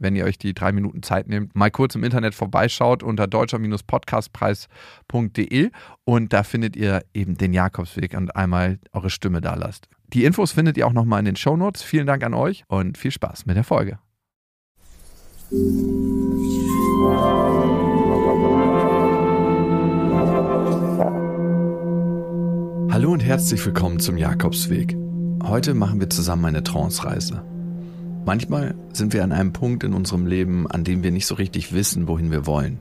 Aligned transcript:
wenn 0.00 0.16
ihr 0.16 0.24
euch 0.24 0.38
die 0.38 0.54
drei 0.54 0.72
Minuten 0.72 1.04
Zeit 1.04 1.28
nehmt, 1.28 1.54
mal 1.54 1.70
kurz 1.70 1.94
im 1.94 2.02
Internet 2.02 2.34
vorbeischaut 2.34 3.04
unter 3.04 3.28
deutscher-podcastpreis.de 3.28 5.70
und 6.04 6.32
da 6.32 6.42
findet 6.42 6.74
ihr 6.74 7.04
eben 7.14 7.36
den 7.36 7.52
Jakobsweg 7.52 8.16
und 8.16 8.34
einmal 8.34 8.80
eure 8.92 9.10
Stimme 9.10 9.40
da 9.40 9.54
lasst. 9.54 9.88
Die 10.12 10.24
Infos 10.24 10.50
findet 10.52 10.76
ihr 10.76 10.88
auch 10.88 10.92
nochmal 10.92 11.20
in 11.20 11.26
den 11.26 11.36
Show 11.36 11.56
Notes. 11.56 11.82
Vielen 11.82 12.08
Dank 12.08 12.24
an 12.24 12.34
euch 12.34 12.64
und 12.66 12.98
viel 12.98 13.12
Spaß 13.12 13.46
mit 13.46 13.56
der 13.56 13.62
Folge. 13.62 14.00
Hallo 22.92 23.12
und 23.12 23.20
herzlich 23.20 23.64
willkommen 23.64 24.00
zum 24.00 24.16
Jakobsweg. 24.16 24.96
Heute 25.44 25.74
machen 25.74 26.00
wir 26.00 26.10
zusammen 26.10 26.44
eine 26.44 26.62
Trance-Reise. 26.62 27.42
Manchmal 28.24 28.74
sind 28.92 29.12
wir 29.12 29.24
an 29.24 29.32
einem 29.32 29.52
Punkt 29.52 29.82
in 29.82 29.94
unserem 29.94 30.26
Leben, 30.26 30.70
an 30.70 30.84
dem 30.84 31.02
wir 31.02 31.10
nicht 31.10 31.26
so 31.26 31.34
richtig 31.34 31.72
wissen, 31.72 32.06
wohin 32.06 32.30
wir 32.30 32.46
wollen. 32.46 32.80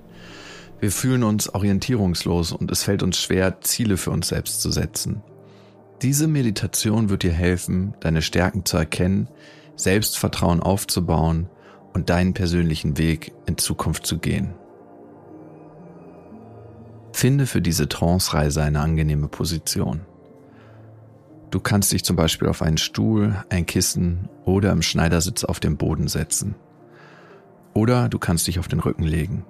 Wir 0.80 0.92
fühlen 0.92 1.24
uns 1.24 1.54
orientierungslos 1.54 2.52
und 2.52 2.72
es 2.72 2.84
fällt 2.84 3.04
uns 3.04 3.18
schwer, 3.18 3.62
Ziele 3.62 3.98
für 3.98 4.12
uns 4.12 4.30
selbst 4.30 4.62
zu 4.62 4.72
setzen. 4.72 5.22
Diese 6.02 6.28
Meditation 6.28 7.10
wird 7.10 7.24
dir 7.24 7.34
helfen, 7.34 7.94
deine 8.00 8.22
Stärken 8.22 8.64
zu 8.64 8.78
erkennen, 8.78 9.28
Selbstvertrauen 9.76 10.62
aufzubauen 10.62 11.50
und 11.94 12.10
deinen 12.10 12.34
persönlichen 12.34 12.98
Weg 12.98 13.34
in 13.46 13.58
Zukunft 13.58 14.06
zu 14.06 14.20
gehen. 14.20 14.54
Finde 17.12 17.48
für 17.48 17.62
diese 17.62 17.90
Trance-Reise 17.90 18.64
eine 18.64 18.80
angenehme 18.80 19.28
Position. 19.28 20.02
Du 21.52 21.60
kannst 21.60 21.92
dich 21.92 22.04
zum 22.04 22.16
Beispiel 22.16 22.48
auf 22.48 22.62
einen 22.62 22.78
Stuhl, 22.78 23.44
ein 23.50 23.66
Kissen 23.66 24.30
oder 24.46 24.72
im 24.72 24.82
Schneidersitz 24.82 25.44
auf 25.44 25.60
den 25.60 25.78
Boden 25.78 26.08
setzen. 26.08 26.56
Oder 27.74 28.08
du 28.10 28.20
kannst 28.20 28.48
dich 28.48 28.60
auf 28.60 28.68
den 28.68 28.80
Rücken 28.80 29.04
legen. 29.04 29.46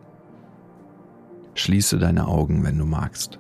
Schließe 1.56 1.98
deine 1.98 2.28
Augen, 2.28 2.64
wenn 2.64 2.78
du 2.78 2.86
magst. 2.86 3.40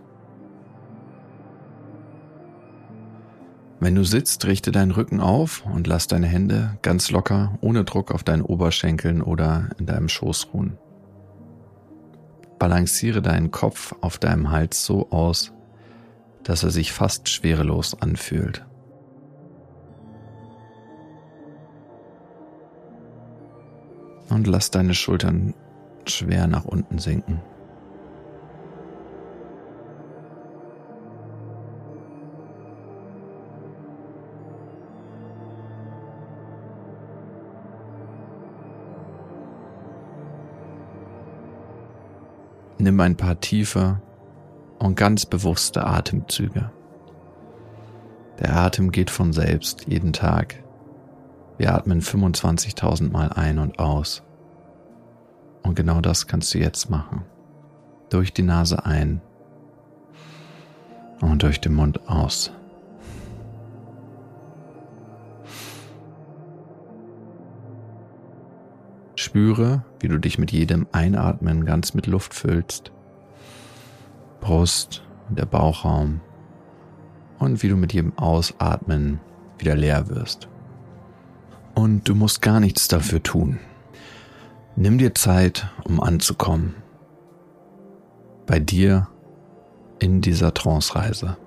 Wenn 3.79 3.95
du 3.95 4.03
sitzt, 4.03 4.45
richte 4.45 4.73
deinen 4.73 4.91
Rücken 4.91 5.21
auf 5.21 5.65
und 5.65 5.87
lass 5.87 6.07
deine 6.07 6.27
Hände 6.27 6.77
ganz 6.81 7.11
locker, 7.11 7.57
ohne 7.61 7.85
Druck 7.85 8.11
auf 8.11 8.23
deinen 8.23 8.41
Oberschenkeln 8.41 9.21
oder 9.21 9.69
in 9.77 9.85
deinem 9.85 10.09
Schoß 10.09 10.49
ruhen. 10.53 10.77
Balanciere 12.57 13.21
deinen 13.21 13.51
Kopf 13.51 13.95
auf 14.01 14.17
deinem 14.17 14.51
Hals 14.51 14.83
so 14.83 15.09
aus, 15.11 15.53
dass 16.43 16.63
er 16.63 16.71
sich 16.71 16.91
fast 16.91 17.29
schwerelos 17.29 18.01
anfühlt. 18.01 18.65
Und 24.29 24.47
lass 24.47 24.71
deine 24.71 24.93
Schultern 24.93 25.53
schwer 26.05 26.47
nach 26.47 26.65
unten 26.65 26.99
sinken. 26.99 27.41
Nimm 42.77 42.99
ein 43.01 43.17
paar 43.17 43.39
tiefe 43.41 43.99
und 44.79 44.95
ganz 44.95 45.25
bewusste 45.25 45.85
Atemzüge. 45.85 46.71
Der 48.39 48.55
Atem 48.55 48.91
geht 48.91 49.09
von 49.09 49.33
selbst 49.33 49.85
jeden 49.87 50.13
Tag. 50.13 50.63
Wir 51.57 51.73
atmen 51.75 52.01
25.000 52.01 53.11
Mal 53.11 53.29
ein 53.33 53.59
und 53.59 53.79
aus. 53.79 54.23
Und 55.61 55.75
genau 55.75 55.99
das 55.99 56.25
kannst 56.25 56.53
du 56.53 56.57
jetzt 56.57 56.89
machen. 56.89 57.25
Durch 58.09 58.33
die 58.33 58.43
Nase 58.43 58.85
ein 58.85 59.21
und 61.19 61.43
durch 61.43 61.59
den 61.59 61.73
Mund 61.73 62.07
aus. 62.07 62.51
Spüre, 69.15 69.83
wie 69.99 70.07
du 70.07 70.17
dich 70.17 70.39
mit 70.39 70.53
jedem 70.53 70.87
Einatmen 70.93 71.65
ganz 71.65 71.93
mit 71.93 72.07
Luft 72.07 72.33
füllst. 72.33 72.93
Brust, 74.39 75.03
der 75.29 75.45
Bauchraum 75.45 76.21
und 77.39 77.63
wie 77.63 77.69
du 77.69 77.75
mit 77.75 77.93
jedem 77.93 78.17
Ausatmen 78.17 79.19
wieder 79.57 79.75
leer 79.75 80.09
wirst. 80.09 80.47
Und 81.75 82.07
du 82.07 82.15
musst 82.15 82.41
gar 82.41 82.59
nichts 82.59 82.87
dafür 82.87 83.21
tun. 83.23 83.59
Nimm 84.75 84.97
dir 84.97 85.13
Zeit, 85.13 85.69
um 85.83 85.99
anzukommen. 86.01 86.75
Bei 88.45 88.59
dir 88.59 89.07
in 89.99 90.21
dieser 90.21 90.53
Trance-Reise. 90.53 91.37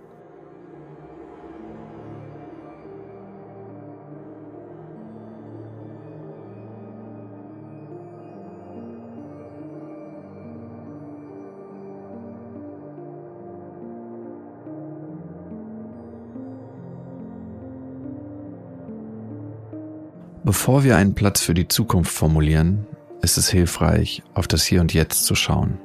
Bevor 20.63 20.85
wir 20.85 20.97
einen 20.97 21.17
Platz 21.17 21.41
für 21.41 21.55
die 21.55 21.67
Zukunft 21.67 22.13
formulieren, 22.13 22.87
ist 23.21 23.37
es 23.37 23.49
hilfreich, 23.49 24.23
auf 24.33 24.47
das 24.47 24.65
Hier 24.65 24.81
und 24.81 24.95
Jetzt 24.95 25.25
zu 25.25 25.35
schauen. 25.35 25.77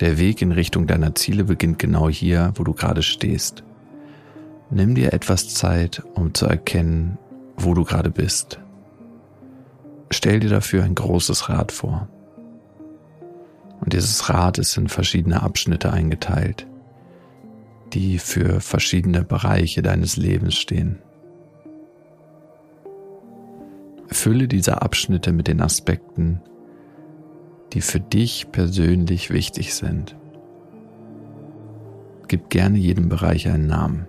Der 0.00 0.18
Weg 0.18 0.42
in 0.42 0.50
Richtung 0.50 0.88
deiner 0.88 1.14
Ziele 1.14 1.44
beginnt 1.44 1.78
genau 1.78 2.08
hier, 2.08 2.52
wo 2.56 2.64
du 2.64 2.72
gerade 2.72 3.04
stehst. 3.04 3.62
Nimm 4.70 4.96
dir 4.96 5.12
etwas 5.12 5.54
Zeit, 5.54 6.02
um 6.14 6.34
zu 6.34 6.46
erkennen, 6.46 7.16
wo 7.56 7.74
du 7.74 7.84
gerade 7.84 8.10
bist. 8.10 8.58
Stell 10.10 10.40
dir 10.40 10.50
dafür 10.50 10.82
ein 10.82 10.96
großes 10.96 11.48
Rad 11.48 11.70
vor. 11.70 12.08
Und 13.80 13.92
dieses 13.92 14.28
Rad 14.28 14.58
ist 14.58 14.76
in 14.76 14.88
verschiedene 14.88 15.44
Abschnitte 15.44 15.92
eingeteilt, 15.92 16.66
die 17.92 18.18
für 18.18 18.60
verschiedene 18.60 19.22
Bereiche 19.22 19.80
deines 19.80 20.16
Lebens 20.16 20.56
stehen. 20.56 20.98
Fülle 24.08 24.48
diese 24.48 24.82
Abschnitte 24.82 25.32
mit 25.32 25.48
den 25.48 25.60
Aspekten, 25.60 26.40
die 27.72 27.80
für 27.80 28.00
dich 28.00 28.52
persönlich 28.52 29.30
wichtig 29.30 29.74
sind. 29.74 30.16
Gib 32.28 32.50
gerne 32.50 32.78
jedem 32.78 33.08
Bereich 33.08 33.48
einen 33.48 33.66
Namen. 33.66 34.06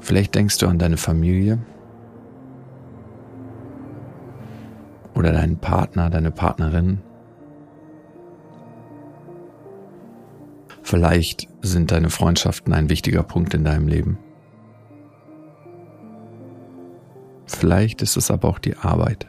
Vielleicht 0.00 0.34
denkst 0.34 0.58
du 0.58 0.68
an 0.68 0.78
deine 0.78 0.96
Familie 0.96 1.58
oder 5.14 5.32
deinen 5.32 5.58
Partner, 5.58 6.10
deine 6.10 6.30
Partnerin. 6.30 7.00
Vielleicht 10.82 11.48
sind 11.62 11.90
deine 11.90 12.10
Freundschaften 12.10 12.72
ein 12.72 12.88
wichtiger 12.88 13.24
Punkt 13.24 13.52
in 13.54 13.64
deinem 13.64 13.88
Leben. 13.88 14.18
Vielleicht 17.58 18.02
ist 18.02 18.18
es 18.18 18.30
aber 18.30 18.48
auch 18.48 18.58
die 18.58 18.76
Arbeit. 18.76 19.26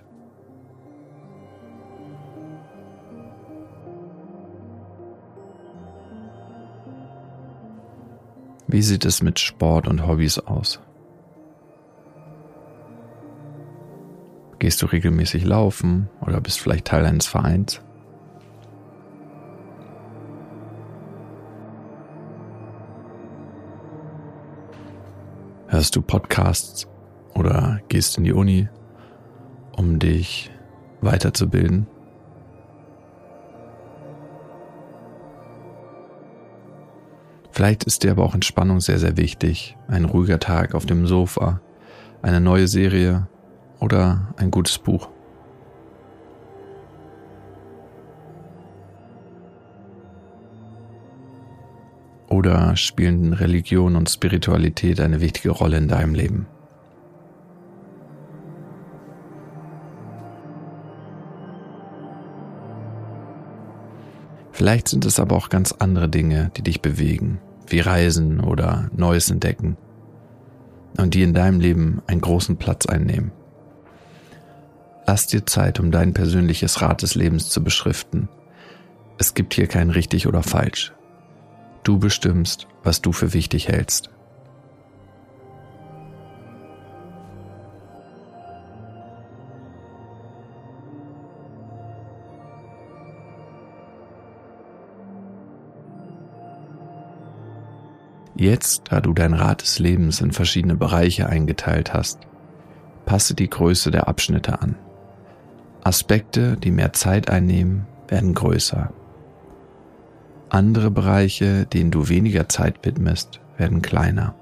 Wie 8.67 8.81
sieht 8.81 9.05
es 9.05 9.23
mit 9.23 9.39
Sport 9.39 9.87
und 9.87 10.05
Hobbys 10.05 10.39
aus? 10.39 10.81
Gehst 14.59 14.81
du 14.81 14.87
regelmäßig 14.87 15.45
laufen 15.45 16.09
oder 16.19 16.41
bist 16.41 16.59
vielleicht 16.59 16.87
Teil 16.87 17.05
eines 17.05 17.27
Vereins? 17.27 17.81
Hörst 25.67 25.95
du 25.95 26.01
Podcasts 26.01 26.87
oder 27.37 27.79
gehst 27.87 28.17
in 28.17 28.23
die 28.23 28.33
Uni, 28.33 28.67
um 29.75 29.99
dich 29.99 30.51
weiterzubilden. 31.01 31.87
Vielleicht 37.51 37.83
ist 37.85 38.03
dir 38.03 38.11
aber 38.11 38.23
auch 38.23 38.35
Entspannung 38.35 38.81
sehr, 38.81 38.99
sehr 38.99 39.17
wichtig. 39.17 39.77
Ein 39.87 40.05
ruhiger 40.05 40.39
Tag 40.39 40.75
auf 40.75 40.85
dem 40.85 41.07
Sofa, 41.07 41.61
eine 42.21 42.41
neue 42.41 42.67
Serie 42.67 43.27
oder 43.79 44.33
ein 44.37 44.51
gutes 44.51 44.77
Buch. 44.77 45.09
Oder 52.29 52.75
spielen 52.75 53.33
Religion 53.33 53.95
und 53.95 54.09
Spiritualität 54.09 54.99
eine 54.99 55.21
wichtige 55.21 55.49
Rolle 55.49 55.77
in 55.77 55.87
deinem 55.87 56.13
Leben? 56.13 56.45
Vielleicht 64.57 64.87
sind 64.87 65.05
es 65.05 65.19
aber 65.19 65.35
auch 65.35 65.49
ganz 65.49 65.71
andere 65.71 66.09
Dinge, 66.09 66.49
die 66.57 66.63
dich 66.63 66.81
bewegen, 66.81 67.39
wie 67.67 67.79
Reisen 67.79 68.39
oder 68.39 68.89
Neues 68.91 69.29
entdecken 69.29 69.77
und 70.97 71.13
die 71.13 71.21
in 71.21 71.35
deinem 71.35 71.59
Leben 71.59 72.01
einen 72.07 72.21
großen 72.21 72.57
Platz 72.57 72.87
einnehmen. 72.87 73.31
Lass 75.05 75.27
dir 75.27 75.45
Zeit, 75.45 75.79
um 75.79 75.91
dein 75.91 76.13
persönliches 76.13 76.81
Rad 76.81 77.03
des 77.03 77.13
Lebens 77.13 77.49
zu 77.49 77.63
beschriften. 77.63 78.29
Es 79.19 79.35
gibt 79.35 79.53
hier 79.53 79.67
kein 79.67 79.91
richtig 79.91 80.25
oder 80.25 80.41
falsch. 80.41 80.91
Du 81.83 81.99
bestimmst, 81.99 82.65
was 82.81 83.03
du 83.03 83.11
für 83.11 83.33
wichtig 83.33 83.67
hältst. 83.67 84.09
Jetzt, 98.39 98.83
da 98.91 99.01
du 99.01 99.13
dein 99.13 99.33
Rad 99.33 99.63
des 99.63 99.79
Lebens 99.79 100.21
in 100.21 100.31
verschiedene 100.31 100.75
Bereiche 100.75 101.27
eingeteilt 101.27 101.95
hast, 101.95 102.19
passe 103.05 103.33
die 103.33 103.49
Größe 103.49 103.89
der 103.89 104.07
Abschnitte 104.07 104.61
an. 104.61 104.75
Aspekte, 105.83 106.55
die 106.55 106.69
mehr 106.69 106.93
Zeit 106.93 107.31
einnehmen, 107.31 107.87
werden 108.07 108.35
größer. 108.35 108.93
Andere 110.49 110.91
Bereiche, 110.91 111.65
denen 111.65 111.89
du 111.89 112.09
weniger 112.09 112.47
Zeit 112.47 112.85
widmest, 112.85 113.41
werden 113.57 113.81
kleiner. 113.81 114.35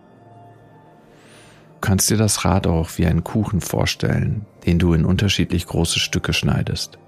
Du 1.76 1.80
kannst 1.80 2.10
dir 2.10 2.18
das 2.18 2.44
Rad 2.44 2.68
auch 2.68 2.90
wie 2.98 3.06
einen 3.06 3.24
Kuchen 3.24 3.62
vorstellen, 3.62 4.46
den 4.66 4.78
du 4.78 4.94
in 4.94 5.06
unterschiedlich 5.06 5.68
große 5.68 6.00
Stücke 6.00 6.34
schneidest. 6.34 7.00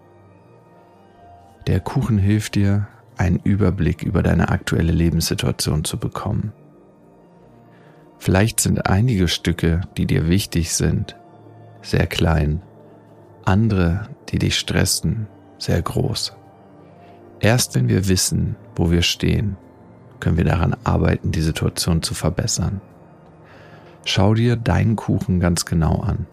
Der 1.67 1.81
Kuchen 1.81 2.17
hilft 2.17 2.55
dir, 2.55 2.87
einen 3.17 3.39
Überblick 3.39 4.03
über 4.03 4.23
deine 4.23 4.49
aktuelle 4.49 4.93
Lebenssituation 4.93 5.83
zu 5.83 5.97
bekommen. 5.97 6.53
Vielleicht 8.17 8.59
sind 8.59 8.87
einige 8.87 9.27
Stücke, 9.27 9.81
die 9.97 10.05
dir 10.05 10.27
wichtig 10.27 10.73
sind, 10.73 11.15
sehr 11.81 12.07
klein, 12.07 12.61
andere, 13.45 14.09
die 14.29 14.39
dich 14.39 14.57
stressen, 14.57 15.27
sehr 15.57 15.81
groß. 15.81 16.35
Erst 17.39 17.75
wenn 17.75 17.87
wir 17.87 18.07
wissen, 18.07 18.55
wo 18.75 18.91
wir 18.91 19.03
stehen, 19.03 19.57
können 20.19 20.37
wir 20.37 20.43
daran 20.43 20.75
arbeiten, 20.83 21.31
die 21.31 21.41
Situation 21.41 22.01
zu 22.01 22.13
verbessern. 22.13 22.81
Schau 24.05 24.33
dir 24.33 24.55
deinen 24.55 24.95
Kuchen 24.95 25.39
ganz 25.39 25.65
genau 25.65 25.99
an. 25.99 26.25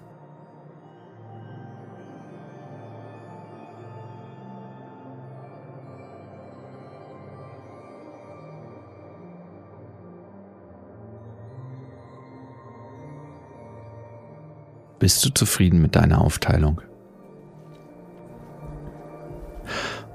Bist 15.05 15.23
du 15.23 15.29
zufrieden 15.29 15.83
mit 15.83 15.97
deiner 15.97 16.23
Aufteilung? 16.23 16.81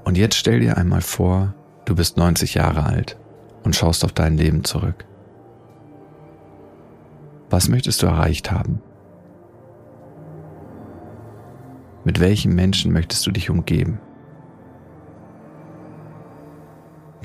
Und 0.02 0.18
jetzt 0.18 0.34
stell 0.34 0.58
dir 0.58 0.76
einmal 0.78 1.00
vor, 1.00 1.54
du 1.84 1.94
bist 1.94 2.16
90 2.16 2.54
Jahre 2.54 2.82
alt 2.82 3.16
und 3.62 3.76
schaust 3.76 4.04
auf 4.04 4.10
dein 4.10 4.36
Leben 4.36 4.64
zurück. 4.64 5.04
Was 7.50 7.68
möchtest 7.68 8.02
du 8.02 8.08
erreicht 8.08 8.50
haben? 8.50 8.82
Mit 12.02 12.18
welchen 12.18 12.56
Menschen 12.56 12.92
möchtest 12.92 13.24
du 13.24 13.30
dich 13.30 13.48
umgeben? 13.48 14.00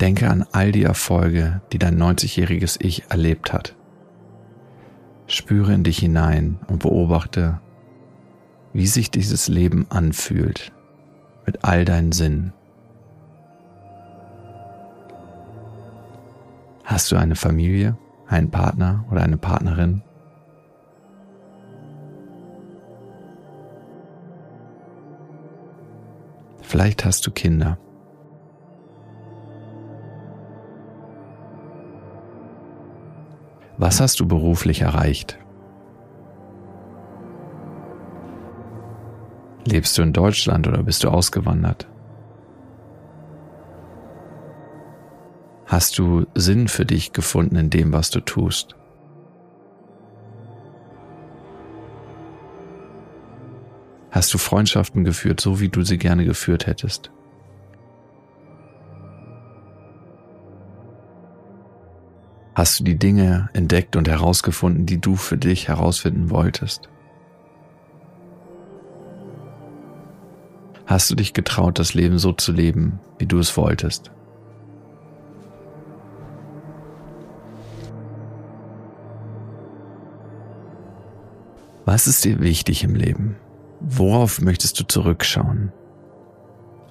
Denke 0.00 0.30
an 0.30 0.46
all 0.52 0.70
die 0.70 0.84
Erfolge, 0.84 1.62
die 1.72 1.80
dein 1.80 2.00
90-jähriges 2.00 2.76
Ich 2.78 3.10
erlebt 3.10 3.52
hat. 3.52 3.74
Spüre 5.28 5.74
in 5.74 5.82
dich 5.82 5.98
hinein 5.98 6.60
und 6.68 6.80
beobachte, 6.80 7.60
wie 8.72 8.86
sich 8.86 9.10
dieses 9.10 9.48
Leben 9.48 9.86
anfühlt 9.90 10.72
mit 11.46 11.64
all 11.64 11.84
deinen 11.84 12.12
Sinnen. 12.12 12.52
Hast 16.84 17.10
du 17.10 17.16
eine 17.16 17.34
Familie, 17.34 17.98
einen 18.28 18.50
Partner 18.50 19.04
oder 19.10 19.22
eine 19.22 19.36
Partnerin? 19.36 20.02
Vielleicht 26.62 27.04
hast 27.04 27.26
du 27.26 27.30
Kinder. 27.30 27.78
Was 33.78 34.00
hast 34.00 34.20
du 34.20 34.26
beruflich 34.26 34.80
erreicht? 34.80 35.38
Lebst 39.66 39.98
du 39.98 40.02
in 40.02 40.12
Deutschland 40.12 40.66
oder 40.66 40.82
bist 40.82 41.04
du 41.04 41.08
ausgewandert? 41.08 41.86
Hast 45.66 45.98
du 45.98 46.26
Sinn 46.34 46.68
für 46.68 46.86
dich 46.86 47.12
gefunden 47.12 47.56
in 47.56 47.70
dem, 47.70 47.92
was 47.92 48.10
du 48.10 48.20
tust? 48.20 48.76
Hast 54.10 54.32
du 54.32 54.38
Freundschaften 54.38 55.04
geführt, 55.04 55.40
so 55.40 55.60
wie 55.60 55.68
du 55.68 55.82
sie 55.82 55.98
gerne 55.98 56.24
geführt 56.24 56.66
hättest? 56.66 57.10
Hast 62.56 62.80
du 62.80 62.84
die 62.84 62.98
Dinge 62.98 63.50
entdeckt 63.52 63.96
und 63.96 64.08
herausgefunden, 64.08 64.86
die 64.86 64.98
du 64.98 65.16
für 65.16 65.36
dich 65.36 65.68
herausfinden 65.68 66.30
wolltest? 66.30 66.88
Hast 70.86 71.10
du 71.10 71.16
dich 71.16 71.34
getraut, 71.34 71.78
das 71.78 71.92
Leben 71.92 72.18
so 72.18 72.32
zu 72.32 72.52
leben, 72.52 72.98
wie 73.18 73.26
du 73.26 73.38
es 73.38 73.58
wolltest? 73.58 74.10
Was 81.84 82.06
ist 82.06 82.24
dir 82.24 82.40
wichtig 82.40 82.84
im 82.84 82.94
Leben? 82.94 83.36
Worauf 83.80 84.40
möchtest 84.40 84.80
du 84.80 84.84
zurückschauen? 84.84 85.74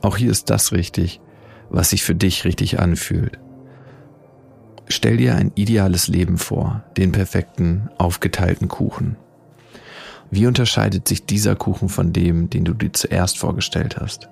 Auch 0.04 0.18
hier 0.18 0.30
ist 0.30 0.51
das 0.51 0.74
richtig, 0.74 1.22
was 1.72 1.90
sich 1.90 2.04
für 2.04 2.13
dich 2.13 2.46
richtig 2.46 2.80
anfühlt. 2.80 3.40
Stell 4.88 5.18
dir 5.18 5.36
ein 5.36 5.51
ideales 5.56 6.08
Leben 6.08 6.38
vor, 6.38 6.84
den 6.96 7.12
perfekten, 7.12 7.89
aufgeteilten 7.98 8.68
Kuchen. 8.68 9.18
Wie 10.30 10.48
unterscheidet 10.48 11.08
sich 11.08 11.25
dieser 11.25 11.56
Kuchen 11.56 11.89
von 11.89 12.13
dem, 12.13 12.50
den 12.50 12.65
du 12.65 12.74
dir 12.74 12.94
zuerst 12.94 13.38
vorgestellt 13.38 13.98
hast? 13.98 14.30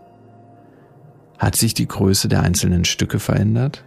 Hat 1.39 1.55
sich 1.55 1.74
die 1.74 1.88
Größe 1.88 2.27
der 2.27 2.43
einzelnen 2.43 2.86
Stücke 2.86 3.19
verändert? 3.19 3.83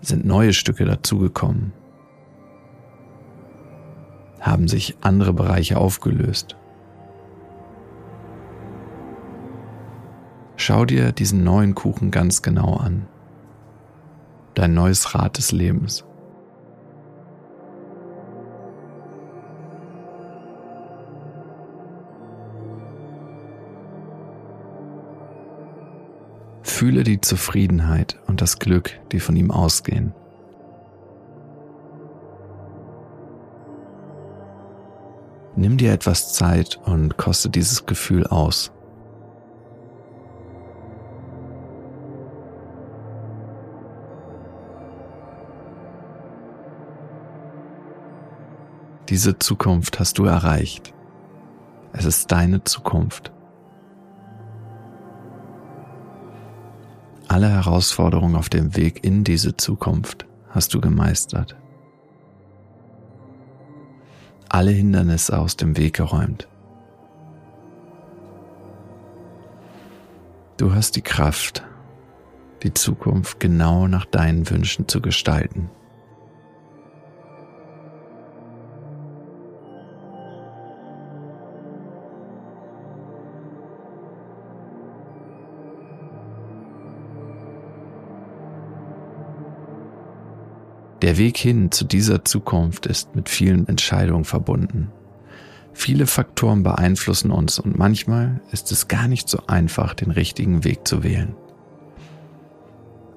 Sind 0.00 0.24
neue 0.24 0.52
Stücke 0.52 0.84
dazugekommen? 0.84 1.72
Haben 4.40 4.68
sich 4.68 4.96
andere 5.00 5.32
Bereiche 5.32 5.78
aufgelöst? 5.78 6.56
Schau 10.56 10.84
dir 10.84 11.12
diesen 11.12 11.44
neuen 11.44 11.74
Kuchen 11.74 12.10
ganz 12.10 12.42
genau 12.42 12.76
an. 12.76 13.06
Dein 14.54 14.74
neues 14.74 15.14
Rad 15.14 15.38
des 15.38 15.52
Lebens. 15.52 16.04
Fühle 26.62 27.04
die 27.04 27.20
Zufriedenheit 27.20 28.20
und 28.26 28.40
das 28.42 28.58
Glück, 28.58 28.98
die 29.12 29.20
von 29.20 29.36
ihm 29.36 29.50
ausgehen. 29.50 30.12
Nimm 35.56 35.76
dir 35.78 35.92
etwas 35.92 36.32
Zeit 36.32 36.80
und 36.84 37.16
koste 37.16 37.48
dieses 37.48 37.86
Gefühl 37.86 38.26
aus. 38.26 38.73
Diese 49.10 49.38
Zukunft 49.38 50.00
hast 50.00 50.16
du 50.16 50.24
erreicht. 50.24 50.94
Es 51.92 52.06
ist 52.06 52.32
deine 52.32 52.64
Zukunft. 52.64 53.32
Alle 57.28 57.50
Herausforderungen 57.50 58.34
auf 58.34 58.48
dem 58.48 58.76
Weg 58.76 59.04
in 59.04 59.22
diese 59.22 59.56
Zukunft 59.56 60.26
hast 60.48 60.72
du 60.72 60.80
gemeistert. 60.80 61.54
Alle 64.48 64.70
Hindernisse 64.70 65.38
aus 65.38 65.56
dem 65.56 65.76
Weg 65.76 65.96
geräumt. 65.96 66.48
Du 70.56 70.72
hast 70.72 70.96
die 70.96 71.02
Kraft, 71.02 71.62
die 72.62 72.72
Zukunft 72.72 73.38
genau 73.38 73.86
nach 73.86 74.06
deinen 74.06 74.48
Wünschen 74.48 74.88
zu 74.88 75.02
gestalten. 75.02 75.68
Der 91.04 91.18
Weg 91.18 91.36
hin 91.36 91.70
zu 91.70 91.84
dieser 91.84 92.24
Zukunft 92.24 92.86
ist 92.86 93.14
mit 93.14 93.28
vielen 93.28 93.68
Entscheidungen 93.68 94.24
verbunden. 94.24 94.90
Viele 95.74 96.06
Faktoren 96.06 96.62
beeinflussen 96.62 97.30
uns 97.30 97.58
und 97.58 97.76
manchmal 97.76 98.40
ist 98.52 98.72
es 98.72 98.88
gar 98.88 99.06
nicht 99.06 99.28
so 99.28 99.40
einfach, 99.46 99.92
den 99.92 100.10
richtigen 100.10 100.64
Weg 100.64 100.88
zu 100.88 101.02
wählen. 101.04 101.36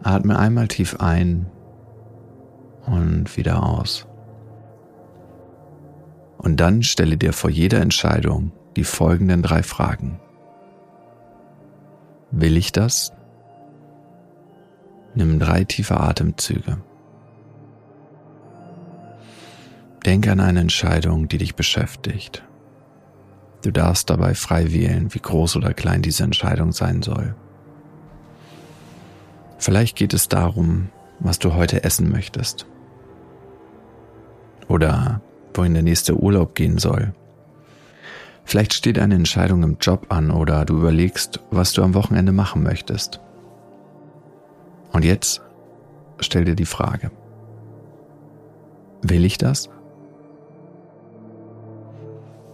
Atme 0.03 0.37
einmal 0.37 0.67
tief 0.67 0.99
ein 0.99 1.49
und 2.85 3.37
wieder 3.37 3.63
aus. 3.63 4.05
Und 6.37 6.59
dann 6.59 6.83
stelle 6.83 7.15
dir 7.15 7.31
vor 7.31 7.49
jeder 7.49 7.79
Entscheidung 7.79 8.51
die 8.75 8.83
folgenden 8.83 9.43
drei 9.43 9.63
Fragen. 9.63 10.19
Will 12.31 12.57
ich 12.57 12.73
das? 12.73 13.13
Nimm 15.15 15.39
drei 15.39 15.63
tiefe 15.63 15.97
Atemzüge. 15.97 16.79
Denke 20.07 20.31
an 20.31 20.39
eine 20.39 20.61
Entscheidung, 20.61 21.27
die 21.27 21.37
dich 21.37 21.55
beschäftigt. 21.55 22.41
Du 23.61 23.71
darfst 23.71 24.09
dabei 24.09 24.35
frei 24.35 24.71
wählen, 24.71 25.13
wie 25.13 25.19
groß 25.19 25.57
oder 25.57 25.73
klein 25.73 26.01
diese 26.01 26.23
Entscheidung 26.23 26.71
sein 26.71 27.01
soll. 27.01 27.35
Vielleicht 29.57 29.97
geht 29.97 30.13
es 30.13 30.29
darum, 30.29 30.87
was 31.19 31.39
du 31.39 31.55
heute 31.55 31.83
essen 31.83 32.09
möchtest. 32.09 32.65
Oder 34.69 35.19
wohin 35.53 35.73
der 35.73 35.83
nächste 35.83 36.15
Urlaub 36.15 36.55
gehen 36.55 36.77
soll. 36.77 37.13
Vielleicht 38.45 38.73
steht 38.73 38.99
eine 38.99 39.15
Entscheidung 39.15 39.61
im 39.63 39.75
Job 39.81 40.05
an 40.07 40.31
oder 40.31 40.63
du 40.63 40.77
überlegst, 40.77 41.41
was 41.51 41.73
du 41.73 41.83
am 41.83 41.95
Wochenende 41.95 42.31
machen 42.31 42.63
möchtest. 42.63 43.19
Und 44.93 45.03
jetzt 45.03 45.41
stell 46.21 46.45
dir 46.45 46.55
die 46.55 46.65
Frage. 46.65 47.11
Will 49.01 49.25
ich 49.25 49.37
das? 49.37 49.69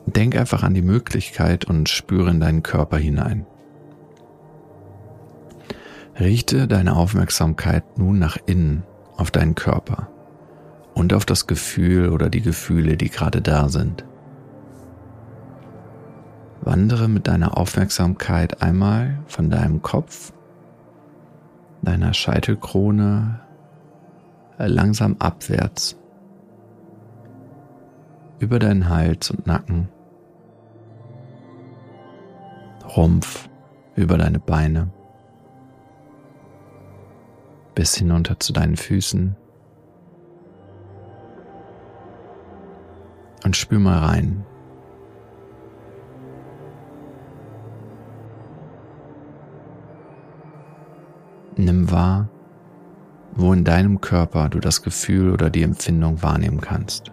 Denk 0.05 0.35
einfach 0.35 0.63
an 0.63 0.73
die 0.73 0.81
Möglichkeit 0.81 1.65
und 1.65 1.89
spüre 1.89 2.29
in 2.29 2.39
deinen 2.39 2.63
Körper 2.63 2.97
hinein. 2.97 3.45
Richte 6.19 6.67
deine 6.67 6.95
Aufmerksamkeit 6.95 7.97
nun 7.97 8.19
nach 8.19 8.37
innen 8.45 8.83
auf 9.17 9.31
deinen 9.31 9.55
Körper 9.55 10.09
und 10.93 11.13
auf 11.13 11.25
das 11.25 11.47
Gefühl 11.47 12.09
oder 12.09 12.29
die 12.29 12.41
Gefühle, 12.41 12.97
die 12.97 13.09
gerade 13.09 13.41
da 13.41 13.69
sind. 13.69 14.05
Wandere 16.61 17.07
mit 17.07 17.27
deiner 17.27 17.57
Aufmerksamkeit 17.57 18.61
einmal 18.61 19.19
von 19.27 19.49
deinem 19.49 19.81
Kopf, 19.81 20.31
deiner 21.81 22.13
Scheitelkrone 22.13 23.41
langsam 24.57 25.15
abwärts 25.19 25.97
über 28.39 28.59
deinen 28.59 28.89
Hals 28.89 29.31
und 29.31 29.47
Nacken, 29.47 29.89
Rumpf, 32.85 33.49
über 33.95 34.17
deine 34.17 34.39
Beine, 34.39 34.91
bis 37.75 37.95
hinunter 37.95 38.39
zu 38.39 38.53
deinen 38.53 38.75
Füßen. 38.75 39.35
Und 43.43 43.55
spür 43.55 43.79
mal 43.79 43.99
rein. 43.99 44.45
Nimm 51.55 51.91
wahr, 51.91 52.29
wo 53.35 53.53
in 53.53 53.63
deinem 53.63 54.01
Körper 54.01 54.49
du 54.49 54.59
das 54.59 54.81
Gefühl 54.81 55.31
oder 55.31 55.49
die 55.49 55.63
Empfindung 55.63 56.23
wahrnehmen 56.23 56.61
kannst. 56.61 57.12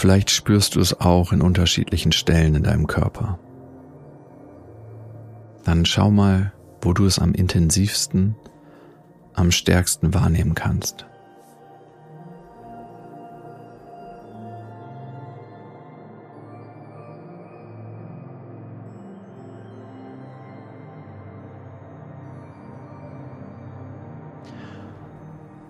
Vielleicht 0.00 0.30
spürst 0.30 0.76
du 0.76 0.80
es 0.80 0.98
auch 0.98 1.30
in 1.30 1.42
unterschiedlichen 1.42 2.12
Stellen 2.12 2.54
in 2.54 2.62
deinem 2.62 2.86
Körper. 2.86 3.38
Dann 5.66 5.84
schau 5.84 6.10
mal, 6.10 6.54
wo 6.80 6.94
du 6.94 7.04
es 7.04 7.18
am 7.18 7.34
intensivsten, 7.34 8.34
am 9.34 9.50
stärksten 9.50 10.14
wahrnehmen 10.14 10.54
kannst. 10.54 11.04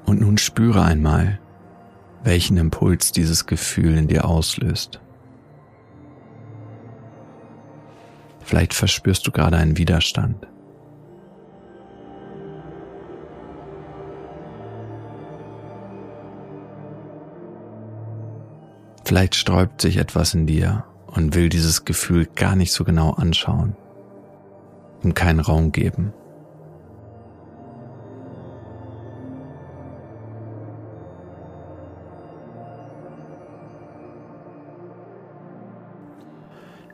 Und 0.07 0.21
nun 0.21 0.39
spüre 0.39 0.85
einmal, 0.85 1.41
welchen 2.23 2.57
Impuls 2.57 3.13
dieses 3.13 3.47
Gefühl 3.47 3.97
in 3.97 4.09
dir 4.09 4.25
auslöst. 4.25 5.01
Vielleicht 8.41 8.75
verspürst 8.75 9.27
du 9.27 9.31
gerade 9.31 9.57
einen 9.57 9.79
Widerstand. 9.79 10.47
Vielleicht 19.05 19.35
sträubt 19.35 19.81
sich 19.81 19.97
etwas 19.97 20.35
in 20.35 20.47
dir 20.47 20.85
und 21.07 21.35
will 21.35 21.49
dieses 21.49 21.85
Gefühl 21.85 22.27
gar 22.27 22.55
nicht 22.55 22.73
so 22.73 22.85
genau 22.85 23.11
anschauen, 23.11 23.75
ihm 25.03 25.15
keinen 25.15 25.41
Raum 25.41 25.73
geben. 25.73 26.13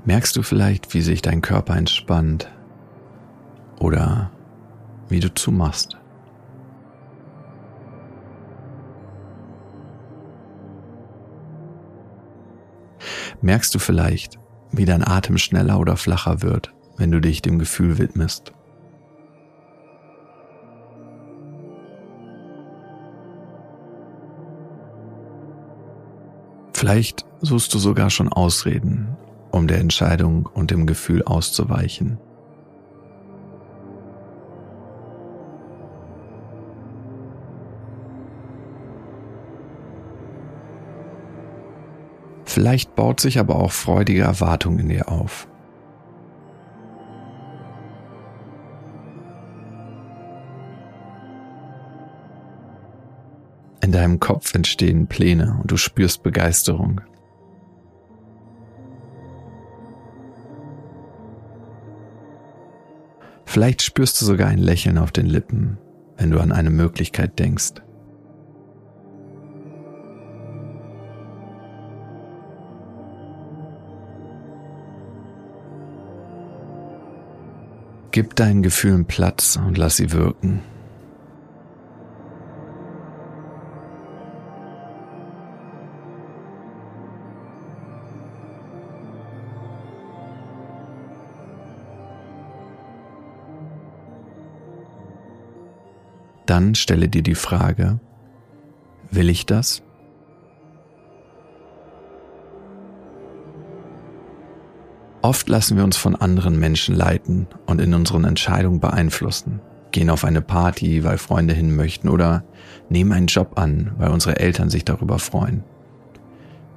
Merkst 0.07 0.37
du 0.37 0.45
vielleicht, 0.45 0.95
wie 0.95 1.03
sich 1.03 1.21
dein 1.21 1.43
Körper 1.43 1.77
entspannt 1.77 2.49
oder 3.81 4.31
wie 5.09 5.19
du 5.19 5.35
zumachst? 5.35 5.97
Merkst 13.41 13.75
du 13.75 13.81
vielleicht, 13.81 14.39
wie 14.71 14.85
dein 14.85 15.05
Atem 15.05 15.39
schneller 15.39 15.81
oder 15.81 15.97
flacher 15.97 16.41
wird, 16.41 16.73
wenn 16.97 17.11
du 17.11 17.21
dich 17.21 17.43
dem 17.43 17.59
Gefühl 17.59 17.99
widmest? 17.99 18.53
Vielleicht 26.73 27.27
suchst 27.41 27.75
du 27.75 27.79
sogar 27.79 28.11
schon 28.11 28.29
Ausreden, 28.33 29.17
um 29.57 29.67
der 29.67 29.81
Entscheidung 29.81 30.47
und 30.47 30.71
dem 30.71 30.87
Gefühl 30.87 31.23
auszuweichen. 31.23 32.19
Vielleicht 42.45 42.95
baut 42.95 43.21
sich 43.21 43.39
aber 43.39 43.57
auch 43.57 43.73
freudige 43.73 44.23
Erwartung 44.23 44.79
in 44.79 44.89
dir 44.89 45.11
auf. 45.11 45.47
In 53.83 53.93
deinem 53.93 54.21
Kopf 54.21 54.55
entstehen 54.55 55.07
Pläne 55.07 55.59
und 55.61 55.71
du 55.71 55.77
spürst 55.77 56.23
Begeisterung. 56.23 57.03
Vielleicht 63.57 63.81
spürst 63.81 64.21
du 64.21 64.27
sogar 64.27 64.49
ein 64.49 64.59
Lächeln 64.59 64.99
auf 64.99 65.13
den 65.13 65.25
Lippen, 65.25 65.79
wenn 66.19 66.31
du 66.31 66.41
an 66.41 66.53
eine 66.53 66.69
Möglichkeit 66.69 67.39
denkst. 67.39 67.73
Gib 78.11 78.37
deinen 78.37 78.63
Gefühlen 78.63 79.07
Platz 79.07 79.57
und 79.57 79.79
lass 79.79 79.97
sie 79.97 80.13
wirken. 80.13 80.61
Dann 96.47 96.75
stelle 96.77 97.09
dir 97.09 97.23
die 97.23 97.35
Frage, 97.35 97.99
will 99.11 99.29
ich 99.29 99.47
das? 99.47 99.83
Oft 105.23 105.49
lassen 105.49 105.77
wir 105.77 105.83
uns 105.83 105.97
von 105.97 106.15
anderen 106.15 106.57
Menschen 106.57 106.95
leiten 106.95 107.49
und 107.67 107.81
in 107.81 107.95
unseren 107.95 108.23
Entscheidungen 108.23 108.79
beeinflussen, 108.79 109.61
gehen 109.91 110.09
auf 110.09 110.25
eine 110.25 110.41
Party, 110.41 111.03
weil 111.03 111.19
Freunde 111.19 111.53
hin 111.53 111.75
möchten 111.75 112.09
oder 112.09 112.45
nehmen 112.89 113.13
einen 113.13 113.27
Job 113.27 113.59
an, 113.59 113.93
weil 113.99 114.11
unsere 114.11 114.39
Eltern 114.39 114.71
sich 114.71 114.85
darüber 114.85 115.19
freuen. 115.19 115.65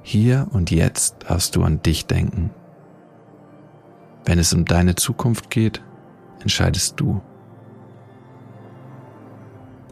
Hier 0.02 0.48
und 0.50 0.72
jetzt 0.72 1.16
darfst 1.28 1.54
du 1.54 1.62
an 1.62 1.80
dich 1.82 2.06
denken. 2.06 2.50
Wenn 4.24 4.40
es 4.40 4.52
um 4.52 4.64
deine 4.64 4.96
Zukunft 4.96 5.50
geht, 5.50 5.80
entscheidest 6.40 6.98
du. 6.98 7.22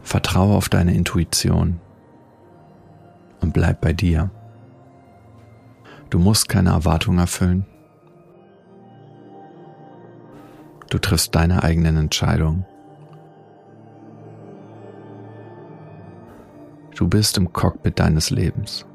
Vertraue 0.09 0.55
auf 0.55 0.69
deine 0.69 0.95
Intuition 0.95 1.79
und 3.41 3.53
bleib 3.53 3.79
bei 3.79 3.93
dir. 3.93 4.31
Du 6.09 6.17
musst 6.17 6.49
keine 6.49 6.71
Erwartungen 6.71 7.19
erfüllen. 7.19 7.67
Du 10.89 10.97
triffst 10.97 11.35
deine 11.35 11.61
eigenen 11.61 11.95
Entscheidungen. 11.95 12.65
Du 16.95 17.07
bist 17.07 17.37
im 17.37 17.53
Cockpit 17.53 17.99
deines 17.99 18.31
Lebens. 18.31 18.87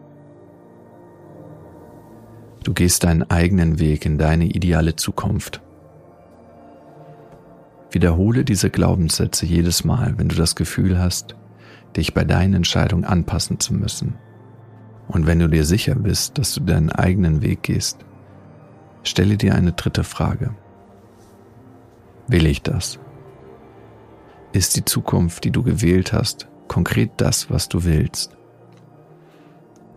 Du 2.64 2.74
gehst 2.74 3.04
deinen 3.04 3.22
eigenen 3.30 3.78
Weg 3.78 4.04
in 4.04 4.18
deine 4.18 4.46
ideale 4.46 4.96
Zukunft. 4.96 5.62
Wiederhole 7.94 8.44
diese 8.44 8.70
Glaubenssätze 8.70 9.46
jedes 9.46 9.84
Mal, 9.84 10.14
wenn 10.18 10.28
du 10.28 10.34
das 10.34 10.56
Gefühl 10.56 10.98
hast, 10.98 11.36
dich 11.96 12.12
bei 12.12 12.24
deinen 12.24 12.54
Entscheidungen 12.54 13.04
anpassen 13.04 13.60
zu 13.60 13.72
müssen. 13.72 14.14
Und 15.06 15.26
wenn 15.26 15.38
du 15.38 15.48
dir 15.48 15.64
sicher 15.64 15.94
bist, 15.94 16.36
dass 16.38 16.54
du 16.54 16.60
deinen 16.60 16.90
eigenen 16.90 17.40
Weg 17.40 17.62
gehst, 17.62 17.98
stelle 19.04 19.36
dir 19.36 19.54
eine 19.54 19.72
dritte 19.72 20.02
Frage. 20.02 20.54
Will 22.26 22.46
ich 22.46 22.62
das? 22.62 22.98
Ist 24.52 24.76
die 24.76 24.84
Zukunft, 24.84 25.44
die 25.44 25.52
du 25.52 25.62
gewählt 25.62 26.12
hast, 26.12 26.48
konkret 26.66 27.12
das, 27.18 27.48
was 27.48 27.68
du 27.68 27.84
willst? 27.84 28.36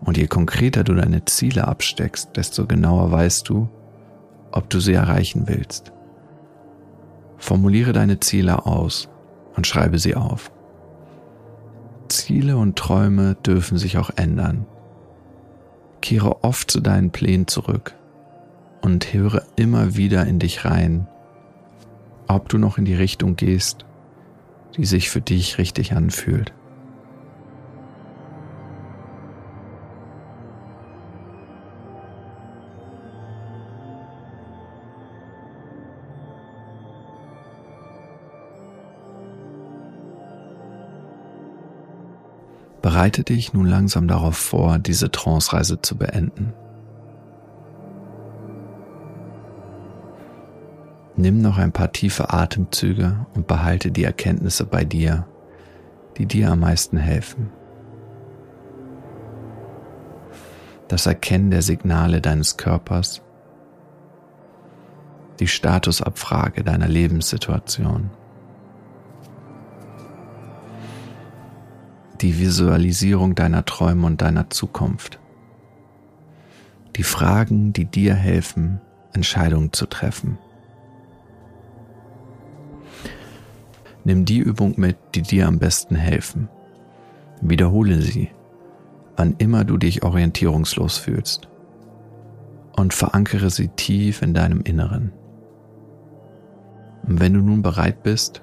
Und 0.00 0.16
je 0.16 0.28
konkreter 0.28 0.84
du 0.84 0.94
deine 0.94 1.24
Ziele 1.24 1.66
absteckst, 1.66 2.36
desto 2.36 2.66
genauer 2.66 3.10
weißt 3.10 3.48
du, 3.48 3.68
ob 4.52 4.70
du 4.70 4.78
sie 4.78 4.92
erreichen 4.92 5.48
willst. 5.48 5.92
Formuliere 7.38 7.92
deine 7.92 8.20
Ziele 8.20 8.66
aus 8.66 9.08
und 9.56 9.66
schreibe 9.66 9.98
sie 9.98 10.14
auf. 10.14 10.50
Ziele 12.08 12.56
und 12.56 12.76
Träume 12.76 13.36
dürfen 13.36 13.78
sich 13.78 13.98
auch 13.98 14.10
ändern. 14.16 14.66
Kehre 16.00 16.44
oft 16.44 16.70
zu 16.70 16.80
deinen 16.80 17.10
Plänen 17.10 17.46
zurück 17.46 17.94
und 18.82 19.12
höre 19.12 19.42
immer 19.56 19.96
wieder 19.96 20.26
in 20.26 20.38
dich 20.38 20.64
rein, 20.64 21.06
ob 22.26 22.48
du 22.48 22.58
noch 22.58 22.78
in 22.78 22.84
die 22.84 22.94
Richtung 22.94 23.36
gehst, 23.36 23.84
die 24.76 24.84
sich 24.84 25.10
für 25.10 25.20
dich 25.20 25.58
richtig 25.58 25.92
anfühlt. 25.92 26.52
Bereite 42.88 43.22
dich 43.22 43.52
nun 43.52 43.66
langsam 43.66 44.08
darauf 44.08 44.38
vor, 44.38 44.78
diese 44.78 45.10
Trance-Reise 45.10 45.82
zu 45.82 45.98
beenden. 45.98 46.54
Nimm 51.14 51.42
noch 51.42 51.58
ein 51.58 51.72
paar 51.72 51.92
tiefe 51.92 52.32
Atemzüge 52.32 53.26
und 53.34 53.46
behalte 53.46 53.90
die 53.90 54.04
Erkenntnisse 54.04 54.64
bei 54.64 54.86
dir, 54.86 55.26
die 56.16 56.24
dir 56.24 56.50
am 56.50 56.60
meisten 56.60 56.96
helfen. 56.96 57.50
Das 60.88 61.04
Erkennen 61.04 61.50
der 61.50 61.60
Signale 61.60 62.22
deines 62.22 62.56
Körpers, 62.56 63.20
die 65.40 65.46
Statusabfrage 65.46 66.64
deiner 66.64 66.88
Lebenssituation, 66.88 68.08
die 72.20 72.38
Visualisierung 72.38 73.34
deiner 73.34 73.64
Träume 73.64 74.06
und 74.06 74.20
deiner 74.20 74.50
Zukunft, 74.50 75.20
die 76.96 77.02
Fragen, 77.02 77.72
die 77.72 77.84
dir 77.84 78.14
helfen, 78.14 78.80
Entscheidungen 79.12 79.72
zu 79.72 79.86
treffen. 79.86 80.38
Nimm 84.04 84.24
die 84.24 84.38
Übung 84.38 84.74
mit, 84.76 84.96
die 85.14 85.22
dir 85.22 85.46
am 85.46 85.58
besten 85.58 85.94
helfen. 85.94 86.48
Wiederhole 87.40 88.00
sie, 88.00 88.30
wann 89.16 89.34
immer 89.38 89.64
du 89.64 89.76
dich 89.76 90.02
orientierungslos 90.02 90.98
fühlst. 90.98 91.48
Und 92.76 92.94
verankere 92.94 93.50
sie 93.50 93.68
tief 93.68 94.22
in 94.22 94.34
deinem 94.34 94.60
Inneren. 94.62 95.12
Und 97.02 97.20
wenn 97.20 97.34
du 97.34 97.40
nun 97.40 97.62
bereit 97.62 98.02
bist, 98.02 98.42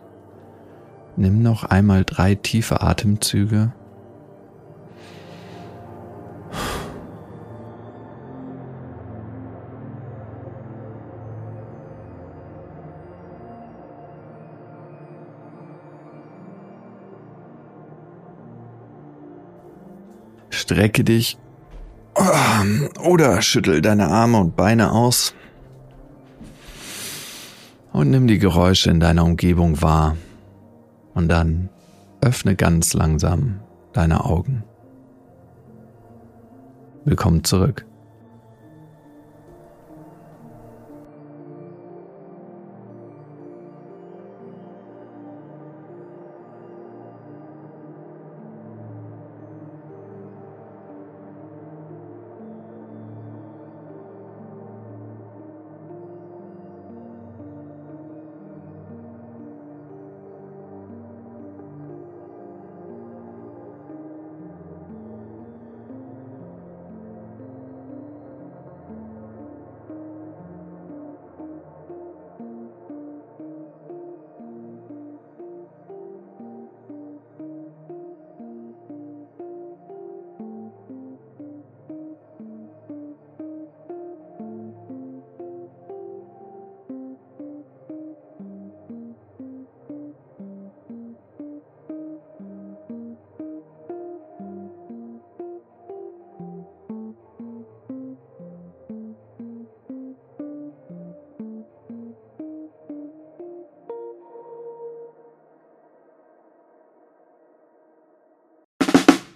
nimm 1.17 1.41
noch 1.41 1.63
einmal 1.63 2.04
drei 2.06 2.36
tiefe 2.36 2.82
Atemzüge 2.82 3.73
Strecke 20.49 21.04
dich 21.04 21.38
oder 23.04 23.41
schüttel 23.41 23.82
deine 23.82 24.08
Arme 24.08 24.39
und 24.39 24.56
Beine 24.56 24.91
aus 24.91 25.36
und 27.91 28.10
nimm 28.10 28.28
die 28.28 28.39
Geräusche 28.39 28.89
in 28.89 28.99
deiner 28.99 29.23
Umgebung 29.23 29.82
wahr. 29.82 30.17
Und 31.15 31.30
dann 31.30 31.69
öffne 32.21 32.56
ganz 32.56 32.93
langsam 32.93 33.62
deine 33.93 34.25
Augen. 34.25 34.63
Willkommen 37.06 37.43
zurück. 37.43 37.86